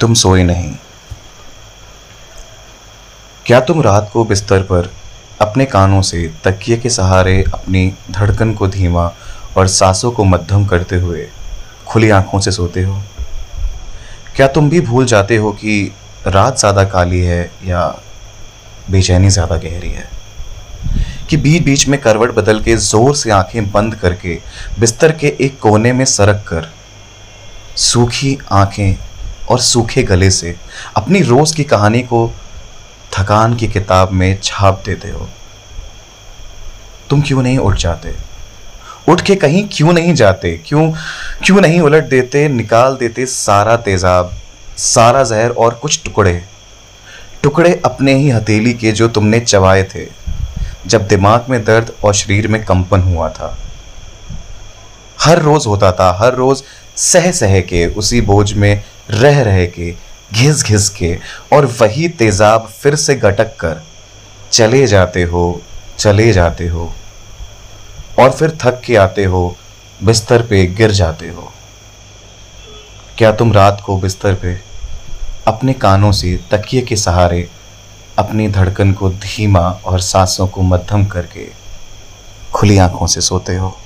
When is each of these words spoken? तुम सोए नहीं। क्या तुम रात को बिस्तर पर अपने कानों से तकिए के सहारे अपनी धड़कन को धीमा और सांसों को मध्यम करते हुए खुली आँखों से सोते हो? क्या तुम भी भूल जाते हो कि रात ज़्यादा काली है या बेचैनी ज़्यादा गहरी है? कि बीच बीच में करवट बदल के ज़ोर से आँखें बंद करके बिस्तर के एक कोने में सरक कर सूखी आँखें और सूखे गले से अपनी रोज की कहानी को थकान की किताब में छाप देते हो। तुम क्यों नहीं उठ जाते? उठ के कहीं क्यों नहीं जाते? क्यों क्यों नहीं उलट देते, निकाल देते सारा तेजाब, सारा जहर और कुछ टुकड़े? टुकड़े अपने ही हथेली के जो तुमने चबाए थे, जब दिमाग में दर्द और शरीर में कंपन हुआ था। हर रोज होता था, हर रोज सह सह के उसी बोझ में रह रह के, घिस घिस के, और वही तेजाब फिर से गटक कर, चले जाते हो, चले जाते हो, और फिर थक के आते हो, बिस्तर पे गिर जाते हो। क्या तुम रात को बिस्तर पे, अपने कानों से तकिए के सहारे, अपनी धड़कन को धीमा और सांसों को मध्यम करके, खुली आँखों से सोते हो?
तुम 0.00 0.14
सोए 0.14 0.42
नहीं। 0.42 0.74
क्या 3.46 3.60
तुम 3.60 3.80
रात 3.82 4.10
को 4.12 4.24
बिस्तर 4.24 4.62
पर 4.62 4.90
अपने 5.40 5.64
कानों 5.64 6.02
से 6.02 6.26
तकिए 6.44 6.76
के 6.76 6.90
सहारे 6.90 7.42
अपनी 7.54 7.92
धड़कन 8.10 8.52
को 8.54 8.68
धीमा 8.68 9.06
और 9.56 9.68
सांसों 9.68 10.10
को 10.10 10.24
मध्यम 10.24 10.66
करते 10.66 10.96
हुए 10.96 11.26
खुली 11.86 12.10
आँखों 12.10 12.40
से 12.40 12.50
सोते 12.50 12.82
हो? 12.82 13.00
क्या 14.36 14.46
तुम 14.46 14.68
भी 14.70 14.80
भूल 14.80 15.06
जाते 15.06 15.36
हो 15.36 15.50
कि 15.52 15.92
रात 16.26 16.58
ज़्यादा 16.58 16.84
काली 16.84 17.20
है 17.20 17.42
या 17.64 17.86
बेचैनी 18.90 19.30
ज़्यादा 19.30 19.56
गहरी 19.56 19.90
है? 19.90 20.08
कि 21.30 21.36
बीच 21.36 21.62
बीच 21.62 21.86
में 21.88 22.00
करवट 22.00 22.34
बदल 22.34 22.60
के 22.62 22.76
ज़ोर 22.76 23.14
से 23.16 23.30
आँखें 23.30 23.70
बंद 23.72 23.94
करके 23.94 24.38
बिस्तर 24.80 25.12
के 25.12 25.36
एक 25.40 25.58
कोने 25.60 25.92
में 25.92 26.04
सरक 26.04 26.44
कर 26.48 26.68
सूखी 27.76 28.38
आँखें 28.52 29.07
और 29.50 29.60
सूखे 29.60 30.02
गले 30.02 30.30
से 30.30 30.56
अपनी 30.96 31.20
रोज 31.20 31.54
की 31.54 31.64
कहानी 31.64 32.02
को 32.02 32.32
थकान 33.18 33.54
की 33.54 33.68
किताब 33.68 34.12
में 34.12 34.38
छाप 34.42 34.82
देते 34.86 35.08
हो। 35.08 35.28
तुम 37.10 37.22
क्यों 37.22 37.42
नहीं 37.42 37.58
उठ 37.58 37.76
जाते? 37.76 38.14
उठ 39.08 39.20
के 39.20 39.34
कहीं 39.34 39.68
क्यों 39.72 39.92
नहीं 39.92 40.14
जाते? 40.14 40.60
क्यों 40.66 40.92
क्यों 41.44 41.60
नहीं 41.60 41.80
उलट 41.80 42.04
देते, 42.04 42.48
निकाल 42.48 42.96
देते 42.96 43.26
सारा 43.26 43.76
तेजाब, 43.76 44.32
सारा 44.76 45.24
जहर 45.24 45.50
और 45.50 45.74
कुछ 45.74 46.00
टुकड़े? 46.04 46.42
टुकड़े 47.42 47.82
अपने 47.84 48.14
ही 48.14 48.30
हथेली 48.30 48.74
के 48.74 48.92
जो 48.92 49.08
तुमने 49.08 49.40
चबाए 49.40 49.84
थे, 49.84 50.06
जब 50.86 51.08
दिमाग 51.08 51.46
में 51.48 51.64
दर्द 51.64 51.92
और 52.04 52.14
शरीर 52.14 52.48
में 52.48 52.64
कंपन 52.64 53.00
हुआ 53.00 53.28
था। 53.28 53.58
हर 55.20 55.38
रोज 55.38 55.66
होता 55.66 55.92
था, 55.92 56.18
हर 56.20 56.34
रोज 56.34 56.62
सह 56.96 57.30
सह 57.30 57.60
के 57.60 57.86
उसी 57.86 58.20
बोझ 58.20 58.52
में 58.52 58.84
रह 59.10 59.42
रह 59.42 59.66
के, 59.66 59.94
घिस 60.32 60.64
घिस 60.64 60.88
के, 60.88 61.18
और 61.52 61.66
वही 61.66 62.08
तेजाब 62.08 62.66
फिर 62.66 62.96
से 62.96 63.14
गटक 63.14 63.56
कर, 63.56 63.82
चले 64.52 64.86
जाते 64.86 65.22
हो, 65.22 65.62
चले 65.98 66.32
जाते 66.32 66.66
हो, 66.66 66.92
और 68.18 68.30
फिर 68.30 68.58
थक 68.62 68.80
के 68.84 68.96
आते 68.96 69.24
हो, 69.24 69.56
बिस्तर 70.04 70.42
पे 70.42 70.66
गिर 70.66 70.90
जाते 70.90 71.28
हो। 71.28 71.52
क्या 73.18 73.32
तुम 73.32 73.52
रात 73.52 73.82
को 73.86 73.96
बिस्तर 73.96 74.34
पे, 74.34 74.60
अपने 75.46 75.72
कानों 75.72 76.12
से 76.12 76.40
तकिए 76.50 76.82
के 76.82 76.96
सहारे, 76.96 77.48
अपनी 78.18 78.48
धड़कन 78.48 78.92
को 78.92 79.10
धीमा 79.10 79.60
और 79.60 80.00
सांसों 80.00 80.46
को 80.46 80.62
मध्यम 80.62 81.06
करके, 81.06 81.48
खुली 82.52 82.78
आँखों 82.78 83.06
से 83.06 83.20
सोते 83.20 83.56
हो? 83.56 83.76